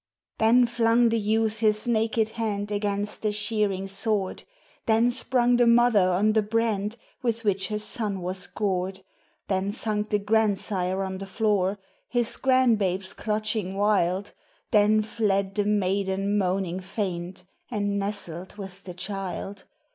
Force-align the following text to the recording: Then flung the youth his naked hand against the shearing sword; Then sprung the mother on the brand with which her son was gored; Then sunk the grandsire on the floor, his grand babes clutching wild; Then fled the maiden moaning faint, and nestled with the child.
Then 0.39 0.65
flung 0.65 1.09
the 1.09 1.19
youth 1.19 1.59
his 1.59 1.87
naked 1.87 2.29
hand 2.29 2.71
against 2.71 3.21
the 3.21 3.31
shearing 3.31 3.87
sword; 3.87 4.45
Then 4.87 5.11
sprung 5.11 5.57
the 5.57 5.67
mother 5.67 6.09
on 6.09 6.33
the 6.33 6.41
brand 6.41 6.97
with 7.21 7.43
which 7.43 7.67
her 7.67 7.77
son 7.77 8.21
was 8.23 8.47
gored; 8.47 9.03
Then 9.47 9.71
sunk 9.71 10.09
the 10.09 10.17
grandsire 10.17 11.03
on 11.03 11.19
the 11.19 11.27
floor, 11.27 11.77
his 12.09 12.35
grand 12.35 12.79
babes 12.79 13.13
clutching 13.13 13.75
wild; 13.77 14.31
Then 14.71 15.03
fled 15.03 15.53
the 15.53 15.65
maiden 15.65 16.35
moaning 16.35 16.79
faint, 16.79 17.43
and 17.69 17.99
nestled 17.99 18.55
with 18.55 18.85
the 18.85 18.95
child. 18.95 19.65